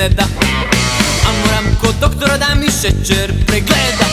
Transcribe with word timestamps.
ne 0.00 0.08
da. 0.08 0.22
A 1.26 1.32
moram 1.44 1.76
kod 1.80 1.94
doktora 2.00 2.36
da 2.38 2.54
mi 2.54 2.66
šećer 2.66 3.32
pregleda 3.46 4.09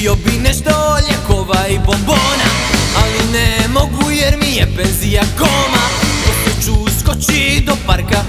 Kupio 0.00 0.14
bi 0.14 0.38
nešto 0.38 0.70
ljekova 1.10 1.66
i 1.68 1.78
bombona 1.78 2.50
Ali 2.96 3.32
ne 3.32 3.68
mogu 3.68 4.10
jer 4.10 4.36
mi 4.36 4.56
je 4.56 4.66
penzija 4.76 5.22
koma 5.38 5.84
Poslije 6.26 6.64
ću 6.64 6.98
skoči 7.00 7.62
do 7.66 7.76
parka. 7.86 8.22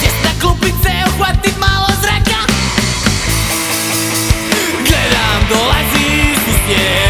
Sjest 0.00 0.16
na 0.24 0.40
klupice, 0.40 0.90
uhvatit 1.14 1.54
malo 1.60 1.86
zraka. 2.02 2.40
Gledam, 4.86 5.40
dolazi 5.48 6.34
susjed 6.44 7.09